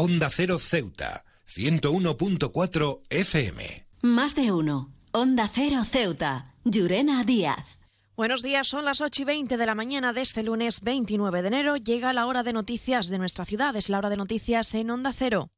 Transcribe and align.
Onda 0.00 0.30
Cero 0.30 0.60
Ceuta, 0.60 1.24
101.4 1.48 3.00
FM. 3.10 3.86
Más 4.02 4.36
de 4.36 4.52
uno. 4.52 4.94
Onda 5.10 5.50
Cero 5.52 5.82
Ceuta, 5.82 6.54
Llurena 6.64 7.24
Díaz. 7.24 7.80
Buenos 8.16 8.44
días, 8.44 8.68
son 8.68 8.84
las 8.84 9.00
8 9.00 9.22
y 9.22 9.24
20 9.24 9.56
de 9.56 9.66
la 9.66 9.74
mañana 9.74 10.12
de 10.12 10.20
este 10.20 10.44
lunes 10.44 10.82
29 10.82 11.42
de 11.42 11.48
enero. 11.48 11.74
Llega 11.74 12.12
la 12.12 12.26
hora 12.26 12.44
de 12.44 12.52
noticias 12.52 13.08
de 13.08 13.18
nuestra 13.18 13.44
ciudad, 13.44 13.74
es 13.74 13.90
la 13.90 13.98
hora 13.98 14.08
de 14.08 14.16
noticias 14.16 14.72
en 14.74 14.88
Onda 14.92 15.12
Cero. 15.12 15.48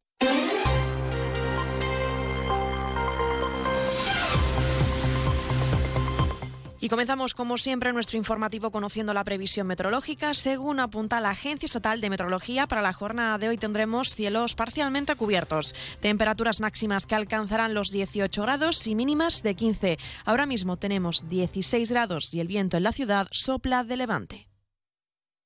Comenzamos, 6.91 7.35
como 7.35 7.57
siempre, 7.57 7.93
nuestro 7.93 8.19
informativo 8.19 8.71
conociendo 8.71 9.15
la 9.15 9.25
previsión 9.25 9.67
meteorológica. 9.67 10.35
Según 10.35 10.81
apunta 10.81 11.21
la 11.21 11.31
Agencia 11.31 11.67
Estatal 11.67 12.01
de 12.01 12.11
Meteorología, 12.11 12.67
para 12.67 12.83
la 12.83 12.93
jornada 12.93 13.39
de 13.39 13.49
hoy 13.49 13.57
tendremos 13.57 14.15
cielos 14.15 14.55
parcialmente 14.55 15.15
cubiertos, 15.15 15.75
temperaturas 16.01 16.61
máximas 16.61 17.07
que 17.07 17.15
alcanzarán 17.15 17.73
los 17.73 17.93
18 17.93 18.43
grados 18.43 18.87
y 18.87 18.95
mínimas 18.95 19.43
de 19.43 19.55
15. 19.55 19.99
Ahora 20.25 20.47
mismo 20.47 20.77
tenemos 20.77 21.29
16 21.29 21.91
grados 21.91 22.35
y 22.35 22.41
el 22.41 22.49
viento 22.49 22.77
en 22.77 22.83
la 22.83 22.93
ciudad 22.93 23.29
sopla 23.31 23.85
de 23.85 23.97
levante. 23.97 24.49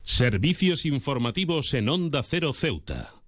Servicios 0.03 0.87
informativos 0.87 1.75
en 1.75 1.89
Onda 1.89 2.23
Cero 2.23 2.53
Ceuta. 2.53 3.24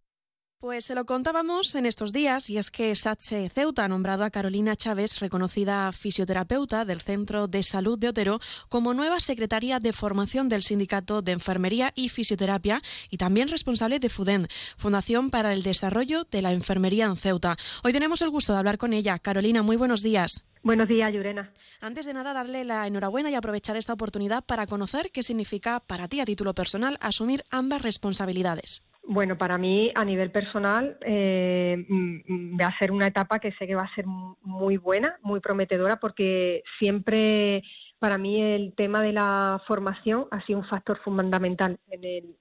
Pues 0.59 0.87
se 0.87 0.95
lo 0.95 1.05
contábamos 1.05 1.75
en 1.75 1.85
estos 1.85 2.15
días 2.15 2.49
y 2.49 2.57
es 2.57 2.71
que 2.71 2.95
SATSE 2.97 3.51
Ceuta 3.51 3.85
ha 3.85 3.89
nombrado 3.89 4.25
a 4.25 4.31
Carolina 4.31 4.75
Chávez, 4.75 5.21
reconocida 5.21 5.93
fisioterapeuta 5.93 6.87
del 6.87 7.03
Centro 7.03 7.47
de 7.47 7.63
Salud 7.63 7.99
de 7.99 8.09
Otero, 8.09 8.41
como 8.71 8.95
nueva 8.95 9.21
secretaria 9.21 9.81
de 9.81 9.93
formación 9.93 10.49
del 10.49 10.63
Sindicato 10.63 11.21
de 11.21 11.33
Enfermería 11.33 11.93
y 11.95 12.09
Fisioterapia 12.09 12.81
y 13.11 13.19
también 13.19 13.49
responsable 13.49 13.99
de 13.99 14.09
FUDEN, 14.09 14.49
Fundación 14.79 15.29
para 15.29 15.53
el 15.53 15.63
Desarrollo 15.63 16.25
de 16.25 16.41
la 16.41 16.53
Enfermería 16.53 17.05
en 17.05 17.17
Ceuta. 17.17 17.59
Hoy 17.85 17.93
tenemos 17.93 18.23
el 18.23 18.31
gusto 18.31 18.55
de 18.55 18.59
hablar 18.59 18.79
con 18.79 18.95
ella. 18.95 19.19
Carolina, 19.19 19.63
muy 19.63 19.77
buenos 19.77 20.03
días. 20.03 20.47
Buenos 20.63 20.89
días, 20.89 21.13
Llurena. 21.13 21.53
Antes 21.83 22.07
de 22.07 22.15
nada, 22.15 22.33
darle 22.33 22.65
la 22.65 22.87
enhorabuena 22.87 23.31
y 23.31 23.35
aprovechar 23.35 23.77
esta 23.77 23.93
oportunidad 23.93 24.43
para 24.43 24.67
conocer 24.67 25.11
qué 25.13 25.23
significa 25.23 25.81
para 25.81 26.09
ti 26.09 26.21
a 26.21 26.25
título 26.25 26.55
personal 26.55 26.97
asumir 27.03 27.45
ambas 27.51 27.83
responsabilidades. 27.83 28.83
Bueno, 29.09 29.39
para 29.39 29.57
mí 29.57 29.93
a 29.95 30.05
nivel 30.05 30.33
personal 30.33 30.99
eh, 31.03 31.77
mm, 31.89 32.61
va 32.61 32.67
a 32.67 32.79
ser 32.79 32.91
una 32.91 33.07
etapa 33.07 33.39
que 33.39 33.53
sé 33.53 33.67
que 33.67 33.77
va 33.77 33.83
a 33.83 33.95
ser 33.95 34.05
muy 34.07 34.79
buena, 34.79 35.17
muy 35.23 35.39
prometedora, 35.39 35.97
porque 35.97 36.65
siempre 36.81 37.63
para 38.01 38.19
mí 38.19 38.43
el 38.43 38.75
tema 38.75 39.01
de 39.03 39.13
la 39.13 39.63
formación 39.67 40.27
ha 40.33 40.45
sido 40.45 40.59
un 40.59 40.67
factor 40.67 40.99
fundamental 41.05 41.79
en, 41.89 42.35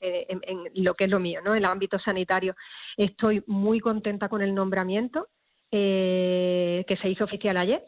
lo 0.73 0.95
que 0.95 1.03
es 1.03 1.09
lo 1.09 1.19
mío, 1.19 1.39
¿no? 1.43 1.51
en 1.51 1.59
el 1.59 1.65
ámbito 1.65 1.99
sanitario. 1.99 2.55
Estoy 2.97 3.43
muy 3.45 3.79
contenta 3.79 4.27
con 4.27 4.41
el 4.41 4.53
nombramiento 4.53 5.27
eh, 5.71 6.83
que 6.87 6.97
se 6.97 7.09
hizo 7.09 7.25
oficial 7.25 7.57
ayer, 7.57 7.83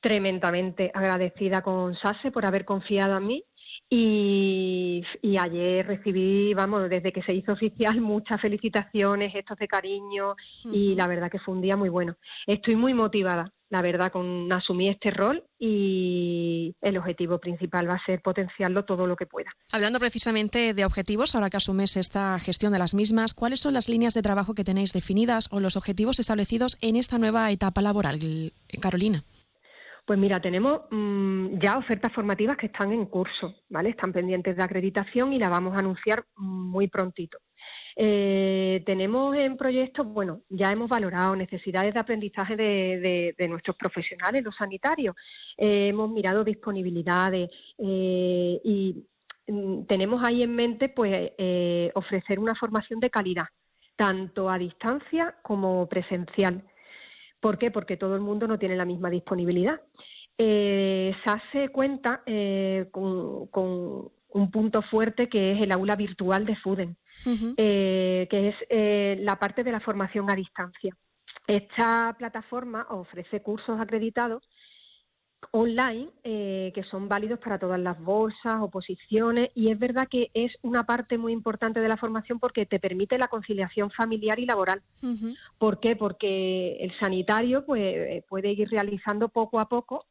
tremendamente 0.00 0.90
agradecida 0.92 1.62
con 1.62 1.94
SASE 1.96 2.32
por 2.32 2.44
haber 2.44 2.64
confiado 2.64 3.16
en 3.16 3.26
mí 3.26 3.44
y, 3.88 5.02
ayer 5.38 5.86
recibí, 5.86 6.54
vamos, 6.54 6.88
desde 6.88 7.12
que 7.12 7.22
se 7.22 7.34
hizo 7.34 7.52
oficial, 7.52 8.00
muchas 8.00 8.40
felicitaciones, 8.40 9.32
gestos 9.32 9.58
de 9.58 9.68
cariño 9.68 10.34
y 10.64 10.94
la 10.94 11.06
verdad 11.06 11.30
que 11.30 11.38
fue 11.38 11.54
un 11.54 11.60
día 11.60 11.76
muy 11.76 11.88
bueno. 11.88 12.16
Estoy 12.46 12.74
muy 12.74 12.94
motivada, 12.94 13.52
la 13.68 13.82
verdad, 13.82 14.10
con 14.10 14.50
asumir 14.52 14.92
este 14.92 15.10
rol 15.10 15.44
y 15.58 16.74
el 16.80 16.96
objetivo 16.96 17.38
principal 17.38 17.88
va 17.88 17.94
a 17.94 18.04
ser 18.04 18.22
potenciarlo 18.22 18.84
todo 18.84 19.06
lo 19.06 19.14
que 19.14 19.26
pueda. 19.26 19.50
Hablando 19.70 20.00
precisamente 20.00 20.74
de 20.74 20.84
objetivos, 20.84 21.34
ahora 21.34 21.50
que 21.50 21.58
asumes 21.58 21.96
esta 21.96 22.38
gestión 22.40 22.72
de 22.72 22.78
las 22.78 22.94
mismas, 22.94 23.34
¿cuáles 23.34 23.60
son 23.60 23.74
las 23.74 23.88
líneas 23.88 24.14
de 24.14 24.22
trabajo 24.22 24.54
que 24.54 24.64
tenéis 24.64 24.92
definidas 24.92 25.48
o 25.52 25.60
los 25.60 25.76
objetivos 25.76 26.18
establecidos 26.18 26.76
en 26.80 26.96
esta 26.96 27.18
nueva 27.18 27.50
etapa 27.50 27.82
laboral, 27.82 28.18
Carolina? 28.80 29.22
Pues 30.06 30.20
mira, 30.20 30.40
tenemos 30.40 30.82
mm, 30.90 31.58
ya 31.58 31.78
ofertas 31.78 32.12
formativas 32.12 32.56
que 32.56 32.66
están 32.66 32.92
en 32.92 33.06
curso, 33.06 33.56
¿vale? 33.68 33.90
Están 33.90 34.12
pendientes 34.12 34.56
de 34.56 34.62
acreditación 34.62 35.32
y 35.32 35.38
la 35.38 35.48
vamos 35.48 35.74
a 35.74 35.80
anunciar 35.80 36.24
muy 36.36 36.86
prontito. 36.86 37.38
Eh, 37.96 38.84
tenemos 38.86 39.34
en 39.36 39.56
proyectos, 39.56 40.06
bueno, 40.06 40.42
ya 40.48 40.70
hemos 40.70 40.88
valorado 40.88 41.34
necesidades 41.34 41.92
de 41.92 41.98
aprendizaje 41.98 42.54
de, 42.54 43.48
nuestros 43.48 43.74
profesionales, 43.76 44.44
los 44.44 44.54
sanitarios. 44.54 45.16
Eh, 45.56 45.88
hemos 45.88 46.08
mirado 46.10 46.44
disponibilidades 46.44 47.50
eh, 47.76 48.60
y 48.62 49.04
mm, 49.48 49.86
tenemos 49.86 50.22
ahí 50.24 50.44
en 50.44 50.54
mente, 50.54 50.88
pues, 50.88 51.32
ofrecer 51.94 52.38
una 52.38 52.54
formación 52.54 53.00
de 53.00 53.10
calidad, 53.10 53.46
tanto 53.96 54.48
a 54.48 54.56
distancia 54.56 55.34
como 55.42 55.88
presencial. 55.88 56.62
¿Por 57.46 57.58
qué? 57.58 57.70
Porque 57.70 57.96
todo 57.96 58.16
el 58.16 58.22
mundo 58.22 58.48
no 58.48 58.58
tiene 58.58 58.74
la 58.74 58.84
misma 58.84 59.08
disponibilidad. 59.08 59.80
Eh, 60.36 61.14
SASE 61.24 61.68
cuenta 61.68 62.24
eh, 62.26 62.88
con, 62.90 63.48
un 63.52 64.50
punto 64.50 64.82
fuerte 64.82 65.28
que 65.28 65.52
es 65.52 65.62
el 65.62 65.70
aula 65.70 65.94
virtual 65.94 66.44
de 66.44 66.56
FUDEN, 66.56 66.96
eh, 67.56 68.26
que 68.28 68.48
es 68.48 68.56
eh, 68.68 69.16
la 69.20 69.38
parte 69.38 69.62
de 69.62 69.70
la 69.70 69.78
formación 69.78 70.28
a 70.28 70.34
distancia. 70.34 70.92
Esta 71.46 72.16
plataforma 72.18 72.84
ofrece 72.90 73.40
cursos 73.42 73.78
acreditados 73.78 74.42
online 75.52 76.08
eh, 76.24 76.72
que 76.74 76.82
son 76.84 77.08
válidos 77.08 77.38
para 77.38 77.58
todas 77.58 77.80
las 77.80 78.00
bolsas, 78.00 78.56
oposiciones 78.60 79.50
y 79.54 79.70
es 79.70 79.78
verdad 79.78 80.08
que 80.10 80.30
es 80.34 80.52
una 80.62 80.84
parte 80.84 81.18
muy 81.18 81.32
importante 81.32 81.80
de 81.80 81.88
la 81.88 81.96
formación 81.96 82.38
porque 82.38 82.66
te 82.66 82.78
permite 82.78 83.18
la 83.18 83.28
conciliación 83.28 83.90
familiar 83.90 84.38
y 84.38 84.46
laboral. 84.46 84.82
¿Por 85.58 85.80
qué? 85.80 85.96
Porque 85.96 86.76
el 86.80 86.92
sanitario 86.98 87.64
pues, 87.64 87.82
eh, 87.82 88.24
puede 88.28 88.52
ir 88.52 88.68
realizando 88.70 89.28
poco 89.28 89.60
a 89.60 89.68
poco 89.68 90.06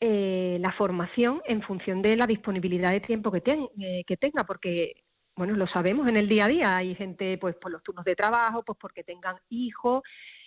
eh, 0.00 0.58
la 0.60 0.72
formación 0.72 1.42
en 1.46 1.62
función 1.62 2.02
de 2.02 2.16
la 2.16 2.26
disponibilidad 2.26 2.92
de 2.92 3.00
tiempo 3.00 3.32
que, 3.32 3.42
que 4.06 4.16
tenga, 4.16 4.44
porque 4.44 5.02
bueno, 5.34 5.54
lo 5.54 5.66
sabemos 5.68 6.08
en 6.08 6.16
el 6.16 6.28
día 6.28 6.46
a 6.46 6.48
día, 6.48 6.76
hay 6.76 6.94
gente 6.94 7.38
pues 7.38 7.54
por 7.56 7.70
los 7.70 7.82
turnos 7.82 8.04
de 8.04 8.16
trabajo, 8.16 8.62
pues 8.64 8.78
porque 8.80 9.04
tengan 9.04 9.36
hijos, 9.50 10.02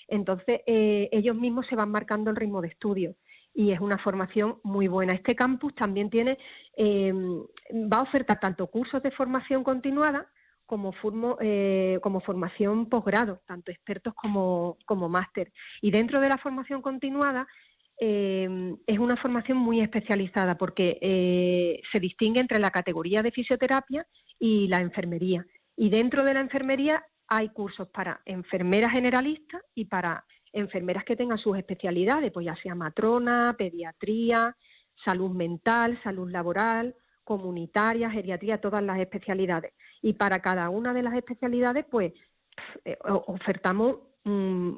entonces 0.08 0.62
ellos 0.66 1.36
mismos 1.36 1.66
se 1.68 1.76
van 1.76 1.92
marcando 1.92 2.30
el 2.30 2.36
ritmo 2.36 2.62
de 2.62 2.68
estudio 2.68 3.16
y 3.54 3.72
es 3.72 3.80
una 3.80 3.98
formación 3.98 4.60
muy 4.64 4.88
buena. 4.88 5.14
Este 5.14 5.36
campus 5.36 5.76
también 5.76 6.10
tiene, 6.10 6.38
eh, 6.78 7.14
va 7.14 7.98
a 7.98 8.04
ofertar 8.04 8.40
tanto 8.40 8.68
cursos 8.68 9.02
de 9.04 9.12
formación 9.12 9.64
continuada 9.64 10.28
como, 10.66 10.94
eh, 11.42 12.00
como 12.02 12.22
formación 12.22 12.88
posgrado, 12.88 13.42
tanto 13.46 13.72
expertos 13.72 14.14
como, 14.14 14.78
como 14.86 15.10
máster. 15.10 15.52
Y 15.82 15.92
dentro 15.92 16.22
de 16.22 16.30
la 16.30 16.38
formación 16.38 16.82
continuada 16.82 17.46
eh, 18.00 18.74
es 18.88 19.00
una 19.00 19.18
formación 19.18 19.58
muy 19.58 19.82
especializada 19.82 20.56
porque 20.58 21.82
se 21.92 22.00
distingue 22.00 22.40
entre 22.40 22.60
la 22.60 22.72
categoría 22.72 23.22
de 23.22 23.32
fisioterapia 23.32 24.08
y 24.40 24.68
la 24.70 24.78
enfermería. 24.78 25.46
Y 25.76 25.90
dentro 25.90 26.24
de 26.24 26.34
la 26.34 26.40
enfermería 26.40 27.04
hay 27.28 27.50
cursos 27.50 27.90
para 27.90 28.22
enfermeras 28.26 28.92
generalistas 28.92 29.62
y 29.76 29.86
para 29.86 30.26
enfermeras 30.54 31.04
que 31.06 31.16
tengan 31.16 31.38
sus 31.38 31.58
especialidades, 31.58 32.32
pues 32.32 32.46
ya 32.46 32.56
sea 32.58 32.76
matrona, 32.76 33.56
pediatría, 33.58 34.56
salud 35.06 35.32
mental, 35.32 36.00
salud 36.04 36.30
laboral, 36.30 36.96
comunitaria, 37.24 38.10
geriatría, 38.10 38.60
todas 38.60 38.84
las 38.84 39.00
especialidades. 39.00 39.74
Y 40.02 40.14
para 40.14 40.40
cada 40.40 40.70
una 40.70 40.94
de 40.94 41.04
las 41.04 41.14
especialidades, 41.16 41.86
pues 41.90 42.14
eh, 42.86 42.98
ofertamos 43.04 43.98
mm, 44.24 44.72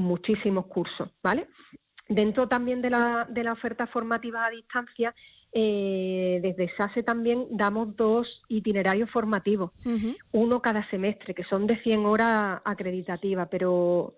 muchísimos 0.00 0.66
cursos, 0.66 1.10
¿vale? 1.22 1.48
Dentro 2.08 2.48
también 2.48 2.82
de 2.82 2.90
la, 2.90 3.26
de 3.30 3.44
la 3.44 3.52
oferta 3.52 3.86
formativa 3.86 4.44
a 4.44 4.50
distancia, 4.50 5.14
eh, 5.52 6.38
desde 6.42 6.74
SASE 6.76 7.02
también 7.02 7.46
damos 7.50 7.96
dos 7.96 8.42
itinerarios 8.48 9.10
formativos, 9.10 9.72
uno 10.32 10.62
cada 10.62 10.88
semestre, 10.90 11.34
que 11.34 11.44
son 11.44 11.66
de 11.66 11.76
100 11.82 12.06
horas 12.06 12.60
acreditativas, 12.64 13.48
pero 13.50 14.14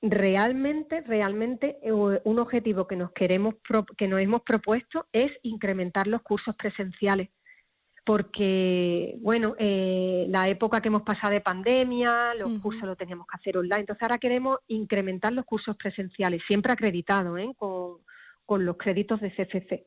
realmente, 0.00 1.00
realmente 1.00 1.78
eh, 1.82 1.92
un 1.92 2.38
objetivo 2.38 2.86
que 2.86 2.96
nos 2.96 3.12
queremos 3.12 3.54
que 3.96 4.08
nos 4.08 4.22
hemos 4.22 4.42
propuesto 4.42 5.06
es 5.12 5.30
incrementar 5.42 6.06
los 6.06 6.22
cursos 6.22 6.54
presenciales, 6.54 7.30
porque 8.04 9.16
bueno, 9.20 9.54
eh, 9.58 10.26
la 10.28 10.48
época 10.48 10.80
que 10.80 10.88
hemos 10.88 11.02
pasado 11.02 11.32
de 11.32 11.40
pandemia, 11.40 12.34
los 12.34 12.58
cursos 12.60 12.84
los 12.84 12.96
teníamos 12.96 13.26
que 13.26 13.36
hacer 13.36 13.58
online, 13.58 13.80
entonces 13.80 14.02
ahora 14.02 14.18
queremos 14.18 14.58
incrementar 14.68 15.32
los 15.32 15.44
cursos 15.44 15.76
presenciales, 15.76 16.42
siempre 16.46 16.72
acreditados, 16.72 17.38
¿eh? 17.38 17.52
con, 17.56 17.98
con, 18.46 18.64
los 18.64 18.76
créditos 18.76 19.20
de 19.20 19.32
CFC, 19.32 19.86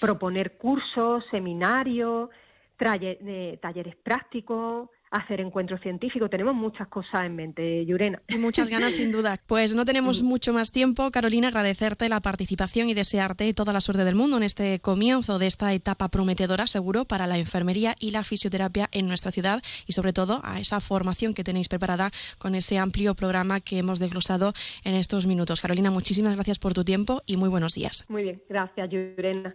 proponer 0.00 0.56
cursos, 0.58 1.24
seminarios, 1.30 2.30
talleres 2.76 3.96
prácticos 4.02 4.90
hacer 5.16 5.40
encuentros 5.40 5.80
científicos. 5.80 6.30
Tenemos 6.30 6.54
muchas 6.54 6.88
cosas 6.88 7.24
en 7.24 7.36
mente, 7.36 7.84
Yurena. 7.86 8.22
Y 8.28 8.36
muchas 8.36 8.68
ganas, 8.68 8.94
sin 8.94 9.10
duda. 9.10 9.38
Pues 9.46 9.74
no 9.74 9.84
tenemos 9.84 10.22
mucho 10.22 10.52
más 10.52 10.72
tiempo. 10.72 11.10
Carolina, 11.10 11.48
agradecerte 11.48 12.08
la 12.08 12.20
participación 12.20 12.88
y 12.88 12.94
desearte 12.94 13.52
toda 13.54 13.72
la 13.72 13.80
suerte 13.80 14.04
del 14.04 14.14
mundo 14.14 14.36
en 14.36 14.42
este 14.42 14.80
comienzo 14.80 15.38
de 15.38 15.46
esta 15.46 15.72
etapa 15.72 16.08
prometedora, 16.08 16.66
seguro, 16.66 17.04
para 17.04 17.26
la 17.26 17.38
enfermería 17.38 17.94
y 17.98 18.10
la 18.10 18.24
fisioterapia 18.24 18.88
en 18.92 19.08
nuestra 19.08 19.32
ciudad 19.32 19.62
y 19.86 19.92
sobre 19.92 20.12
todo 20.12 20.40
a 20.44 20.60
esa 20.60 20.80
formación 20.80 21.34
que 21.34 21.44
tenéis 21.44 21.68
preparada 21.68 22.10
con 22.38 22.54
ese 22.54 22.78
amplio 22.78 23.14
programa 23.14 23.60
que 23.60 23.78
hemos 23.78 23.98
desglosado 23.98 24.52
en 24.84 24.94
estos 24.94 25.26
minutos. 25.26 25.60
Carolina, 25.60 25.90
muchísimas 25.90 26.34
gracias 26.34 26.58
por 26.58 26.74
tu 26.74 26.84
tiempo 26.84 27.22
y 27.26 27.36
muy 27.36 27.48
buenos 27.48 27.74
días. 27.74 28.04
Muy 28.08 28.22
bien, 28.22 28.42
gracias, 28.48 28.90
Yurena. 28.90 29.54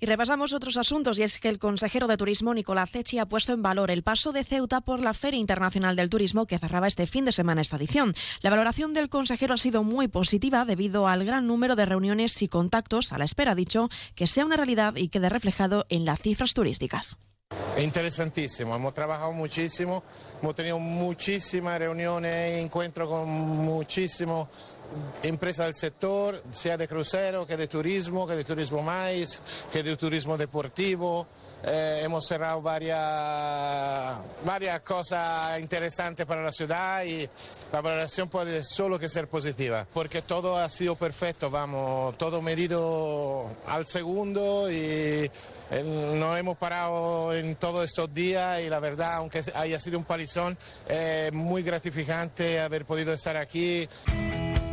Y 0.00 0.06
repasamos 0.06 0.52
otros 0.52 0.76
asuntos 0.76 1.18
y 1.18 1.24
es 1.24 1.40
que 1.40 1.48
el 1.48 1.58
consejero 1.58 2.06
de 2.06 2.16
Turismo 2.16 2.54
Nicolás 2.54 2.90
Cechi 2.90 3.18
ha 3.18 3.26
puesto 3.26 3.52
en 3.52 3.62
valor 3.62 3.90
el 3.90 4.04
paso 4.04 4.32
de 4.32 4.44
Ceuta 4.44 4.80
por 4.80 5.02
la 5.02 5.12
Feria 5.12 5.40
Internacional 5.40 5.96
del 5.96 6.08
Turismo 6.08 6.46
que 6.46 6.58
cerraba 6.58 6.86
este 6.86 7.08
fin 7.08 7.24
de 7.24 7.32
semana 7.32 7.62
esta 7.62 7.76
edición. 7.76 8.14
La 8.40 8.50
valoración 8.50 8.94
del 8.94 9.08
consejero 9.08 9.54
ha 9.54 9.58
sido 9.58 9.82
muy 9.82 10.06
positiva 10.06 10.64
debido 10.64 11.08
al 11.08 11.24
gran 11.24 11.48
número 11.48 11.74
de 11.74 11.86
reuniones 11.86 12.40
y 12.42 12.48
contactos 12.48 13.12
a 13.12 13.18
la 13.18 13.24
espera, 13.24 13.56
dicho, 13.56 13.88
que 14.14 14.28
sea 14.28 14.44
una 14.44 14.56
realidad 14.56 14.94
y 14.94 15.08
quede 15.08 15.28
reflejado 15.28 15.84
en 15.88 16.04
las 16.04 16.20
cifras 16.20 16.54
turísticas. 16.54 17.18
Interesantísimo, 17.78 18.76
hemos 18.76 18.92
trabajado 18.92 19.32
muchísimo, 19.32 20.02
hemos 20.42 20.54
tenido 20.54 20.78
muchísimas 20.78 21.78
reuniones, 21.78 22.62
encuentros 22.62 23.08
con 23.08 23.28
muchísimos 23.28 24.48
empresas 25.22 25.66
del 25.66 25.74
sector, 25.74 26.42
sea 26.52 26.76
de 26.76 26.88
crucero, 26.88 27.46
que 27.46 27.56
de 27.56 27.66
turismo, 27.66 28.26
que 28.26 28.34
de 28.34 28.44
turismo 28.44 28.82
más, 28.82 29.42
que 29.72 29.82
de 29.82 29.96
turismo 29.96 30.36
deportivo. 30.36 31.26
Eh, 31.64 32.02
hemos 32.04 32.24
cerrado 32.24 32.62
varias, 32.62 34.16
varias 34.44 34.80
cosas 34.82 35.58
interesantes 35.58 36.24
para 36.24 36.40
la 36.40 36.52
ciudad 36.52 37.02
y 37.02 37.28
la 37.72 37.80
valoración 37.80 38.28
puede 38.28 38.62
solo 38.62 38.96
que 38.96 39.08
ser 39.08 39.26
positiva, 39.26 39.84
porque 39.92 40.22
todo 40.22 40.56
ha 40.56 40.70
sido 40.70 40.94
perfecto, 40.94 41.50
vamos, 41.50 42.16
todo 42.16 42.40
medido 42.42 43.50
al 43.66 43.88
segundo 43.88 44.70
y 44.70 45.28
eh, 45.70 46.14
no 46.16 46.36
hemos 46.36 46.56
parado 46.56 47.34
en 47.34 47.56
todos 47.56 47.84
estos 47.84 48.14
días 48.14 48.60
y 48.60 48.68
la 48.68 48.78
verdad, 48.78 49.14
aunque 49.14 49.42
haya 49.54 49.80
sido 49.80 49.98
un 49.98 50.04
palizón, 50.04 50.56
es 50.88 51.32
muy 51.32 51.64
gratificante 51.64 52.60
haber 52.60 52.84
podido 52.84 53.12
estar 53.12 53.36
aquí. 53.36 53.88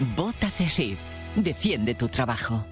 Vota 0.00 0.50
CESIF. 0.50 0.98
Defiende 1.36 1.94
tu 1.94 2.08
trabajo. 2.08 2.66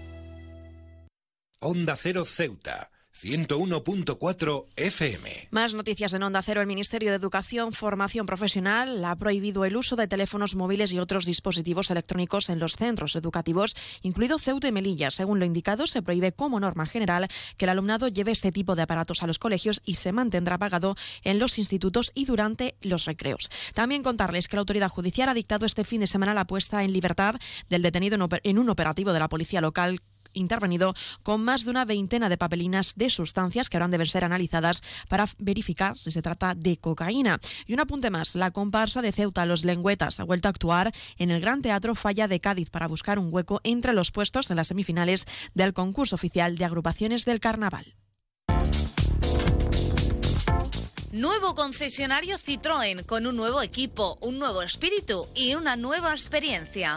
Onda 1.60 1.96
Cero 1.96 2.24
Ceuta. 2.24 2.91
101.4 3.14 4.66
FM. 4.74 5.48
Más 5.50 5.74
noticias 5.74 6.12
en 6.14 6.22
Onda 6.22 6.42
Cero. 6.42 6.60
El 6.60 6.66
Ministerio 6.66 7.10
de 7.10 7.16
Educación, 7.16 7.72
Formación 7.72 8.26
Profesional 8.26 9.04
ha 9.04 9.14
prohibido 9.16 9.64
el 9.64 9.76
uso 9.76 9.96
de 9.96 10.08
teléfonos 10.08 10.56
móviles 10.56 10.92
y 10.92 10.98
otros 10.98 11.26
dispositivos 11.26 11.90
electrónicos 11.90 12.48
en 12.48 12.58
los 12.58 12.76
centros 12.76 13.14
educativos, 13.14 13.76
incluido 14.02 14.38
Ceuta 14.38 14.68
y 14.68 14.72
Melilla. 14.72 15.10
Según 15.10 15.38
lo 15.38 15.44
indicado, 15.44 15.86
se 15.86 16.02
prohíbe 16.02 16.32
como 16.32 16.58
norma 16.58 16.86
general 16.86 17.28
que 17.56 17.66
el 17.66 17.70
alumnado 17.70 18.08
lleve 18.08 18.32
este 18.32 18.50
tipo 18.50 18.74
de 18.74 18.82
aparatos 18.82 19.22
a 19.22 19.26
los 19.26 19.38
colegios 19.38 19.82
y 19.84 19.94
se 19.94 20.12
mantendrá 20.12 20.58
pagado 20.58 20.96
en 21.22 21.38
los 21.38 21.58
institutos 21.58 22.12
y 22.14 22.24
durante 22.24 22.76
los 22.80 23.04
recreos. 23.04 23.50
También 23.74 24.02
contarles 24.02 24.48
que 24.48 24.56
la 24.56 24.60
autoridad 24.60 24.88
judicial 24.88 25.28
ha 25.28 25.34
dictado 25.34 25.66
este 25.66 25.84
fin 25.84 26.00
de 26.00 26.06
semana 26.06 26.34
la 26.34 26.46
puesta 26.46 26.82
en 26.82 26.92
libertad 26.92 27.36
del 27.68 27.82
detenido 27.82 28.16
en 28.42 28.58
un 28.58 28.70
operativo 28.70 29.12
de 29.12 29.18
la 29.18 29.28
policía 29.28 29.60
local 29.60 30.00
intervenido 30.32 30.94
con 31.22 31.44
más 31.44 31.64
de 31.64 31.70
una 31.70 31.84
veintena 31.84 32.28
de 32.28 32.38
papelinas 32.38 32.94
de 32.96 33.10
sustancias 33.10 33.68
que 33.68 33.76
ahora 33.76 33.88
deben 33.88 34.06
ser 34.06 34.24
analizadas 34.24 34.82
para 35.08 35.26
verificar 35.38 35.98
si 35.98 36.10
se 36.10 36.22
trata 36.22 36.54
de 36.54 36.76
cocaína. 36.76 37.40
Y 37.66 37.74
un 37.74 37.80
apunte 37.80 38.10
más, 38.10 38.34
la 38.34 38.50
comparsa 38.50 39.02
de 39.02 39.12
Ceuta, 39.12 39.46
Los 39.46 39.64
Lengüetas, 39.64 40.20
ha 40.20 40.24
vuelto 40.24 40.48
a 40.48 40.50
actuar 40.50 40.92
en 41.18 41.30
el 41.30 41.40
Gran 41.40 41.62
Teatro 41.62 41.94
Falla 41.94 42.28
de 42.28 42.40
Cádiz 42.40 42.70
para 42.70 42.88
buscar 42.88 43.18
un 43.18 43.32
hueco 43.32 43.60
entre 43.64 43.92
los 43.92 44.10
puestos 44.10 44.50
en 44.50 44.56
las 44.56 44.68
semifinales 44.68 45.26
del 45.54 45.72
concurso 45.72 46.16
oficial 46.16 46.56
de 46.56 46.64
agrupaciones 46.64 47.24
del 47.24 47.40
carnaval. 47.40 47.94
Nuevo 51.12 51.54
concesionario 51.54 52.38
Citroën 52.38 53.04
con 53.04 53.26
un 53.26 53.36
nuevo 53.36 53.60
equipo, 53.60 54.16
un 54.22 54.38
nuevo 54.38 54.62
espíritu 54.62 55.26
y 55.34 55.54
una 55.54 55.76
nueva 55.76 56.12
experiencia. 56.12 56.96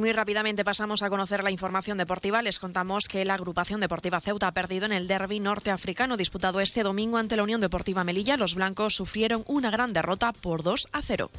Muy 0.00 0.12
rápidamente 0.12 0.64
pasamos 0.64 1.02
a 1.02 1.10
conocer 1.10 1.44
la 1.44 1.50
información 1.50 1.98
deportiva. 1.98 2.40
Les 2.40 2.58
contamos 2.58 3.06
que 3.06 3.22
la 3.26 3.34
agrupación 3.34 3.80
deportiva 3.80 4.18
Ceuta 4.22 4.46
ha 4.46 4.52
perdido 4.54 4.86
en 4.86 4.92
el 4.92 5.06
derby 5.06 5.40
norteafricano 5.40 6.16
disputado 6.16 6.60
este 6.60 6.82
domingo 6.82 7.18
ante 7.18 7.36
la 7.36 7.42
Unión 7.42 7.60
Deportiva 7.60 8.02
Melilla. 8.02 8.38
Los 8.38 8.54
blancos 8.54 8.94
sufrieron 8.94 9.44
una 9.46 9.70
gran 9.70 9.92
derrota 9.92 10.32
por 10.32 10.62
2 10.62 10.88
a 10.92 11.02
0. 11.02 11.30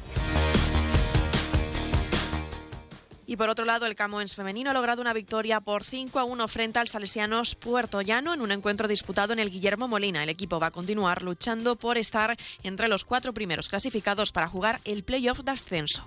Y 3.26 3.36
por 3.36 3.48
otro 3.48 3.64
lado, 3.64 3.86
el 3.86 3.96
Camoens 3.96 4.36
femenino 4.36 4.70
ha 4.70 4.74
logrado 4.74 5.02
una 5.02 5.12
victoria 5.12 5.60
por 5.60 5.82
5 5.82 6.20
a 6.20 6.24
1 6.24 6.46
frente 6.46 6.78
al 6.78 6.86
Salesianos 6.86 7.56
Puerto 7.56 8.00
Llano 8.00 8.32
en 8.32 8.42
un 8.42 8.52
encuentro 8.52 8.86
disputado 8.86 9.32
en 9.32 9.40
el 9.40 9.50
Guillermo 9.50 9.88
Molina. 9.88 10.22
El 10.22 10.28
equipo 10.28 10.60
va 10.60 10.68
a 10.68 10.70
continuar 10.70 11.24
luchando 11.24 11.74
por 11.74 11.98
estar 11.98 12.36
entre 12.62 12.86
los 12.86 13.04
cuatro 13.04 13.34
primeros 13.34 13.68
clasificados 13.68 14.30
para 14.30 14.46
jugar 14.46 14.80
el 14.84 15.02
playoff 15.02 15.40
de 15.40 15.50
ascenso. 15.50 16.06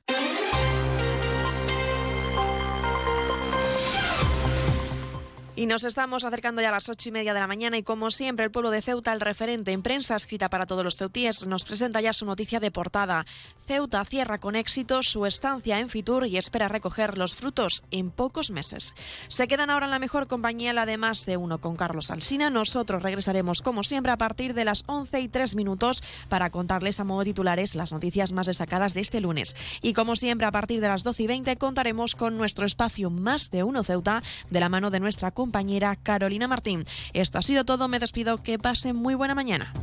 Y 5.61 5.67
nos 5.67 5.83
estamos 5.83 6.23
acercando 6.23 6.59
ya 6.59 6.69
a 6.69 6.71
las 6.71 6.89
ocho 6.89 7.09
y 7.09 7.11
media 7.11 7.35
de 7.35 7.39
la 7.39 7.45
mañana 7.45 7.77
y 7.77 7.83
como 7.83 8.09
siempre 8.09 8.43
el 8.43 8.49
pueblo 8.49 8.71
de 8.71 8.81
Ceuta, 8.81 9.13
el 9.13 9.21
referente 9.21 9.71
en 9.71 9.83
prensa 9.83 10.15
escrita 10.15 10.49
para 10.49 10.65
todos 10.65 10.83
los 10.83 10.97
ceutíes, 10.97 11.45
nos 11.45 11.65
presenta 11.65 12.01
ya 12.01 12.13
su 12.13 12.25
noticia 12.25 12.59
de 12.59 12.71
portada. 12.71 13.27
Ceuta 13.67 14.03
cierra 14.03 14.39
con 14.39 14.55
éxito 14.55 15.03
su 15.03 15.27
estancia 15.27 15.77
en 15.77 15.89
Fitur 15.89 16.25
y 16.25 16.37
espera 16.37 16.67
recoger 16.67 17.15
los 17.15 17.35
frutos 17.35 17.83
en 17.91 18.09
pocos 18.09 18.49
meses. 18.49 18.95
Se 19.27 19.47
quedan 19.47 19.69
ahora 19.69 19.85
en 19.85 19.91
la 19.91 19.99
mejor 19.99 20.25
compañía, 20.25 20.73
la 20.73 20.87
de 20.87 20.97
más 20.97 21.27
de 21.27 21.37
uno 21.37 21.61
con 21.61 21.75
Carlos 21.75 22.09
Alsina. 22.09 22.49
Nosotros 22.49 23.03
regresaremos 23.03 23.61
como 23.61 23.83
siempre 23.83 24.11
a 24.11 24.17
partir 24.17 24.55
de 24.55 24.65
las 24.65 24.83
once 24.87 25.19
y 25.19 25.27
tres 25.27 25.53
minutos 25.53 26.01
para 26.27 26.49
contarles 26.49 26.99
a 26.99 27.03
modo 27.03 27.23
titulares 27.23 27.75
las 27.75 27.93
noticias 27.93 28.31
más 28.31 28.47
destacadas 28.47 28.95
de 28.95 29.01
este 29.01 29.21
lunes. 29.21 29.55
Y 29.83 29.93
como 29.93 30.15
siempre 30.15 30.47
a 30.47 30.51
partir 30.51 30.81
de 30.81 30.87
las 30.87 31.03
doce 31.03 31.21
y 31.21 31.27
veinte 31.27 31.55
contaremos 31.55 32.15
con 32.15 32.35
nuestro 32.35 32.65
espacio 32.65 33.11
Más 33.11 33.51
de 33.51 33.61
uno 33.61 33.83
Ceuta 33.83 34.23
de 34.49 34.59
la 34.59 34.67
mano 34.67 34.89
de 34.89 34.99
nuestra 34.99 35.29
compañera 35.29 35.50
compañera 35.51 35.97
Carolina 35.97 36.47
Martín. 36.47 36.85
Esto 37.11 37.37
ha 37.37 37.41
sido 37.41 37.65
todo, 37.65 37.89
me 37.89 37.99
despido, 37.99 38.41
que 38.41 38.57
pasen 38.57 38.95
muy 38.95 39.15
buena 39.15 39.35
mañana. 39.35 39.73